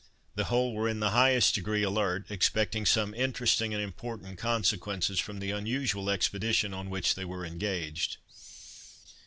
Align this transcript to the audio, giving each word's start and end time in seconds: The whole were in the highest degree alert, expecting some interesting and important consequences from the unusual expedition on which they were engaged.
The 0.33 0.45
whole 0.45 0.73
were 0.73 0.89
in 0.89 0.99
the 0.99 1.11
highest 1.11 1.53
degree 1.53 1.83
alert, 1.83 2.25
expecting 2.29 2.87
some 2.87 3.13
interesting 3.13 3.71
and 3.71 3.83
important 3.83 4.39
consequences 4.39 5.19
from 5.19 5.37
the 5.37 5.51
unusual 5.51 6.09
expedition 6.09 6.73
on 6.73 6.89
which 6.89 7.13
they 7.13 7.23
were 7.23 7.45
engaged. 7.45 8.17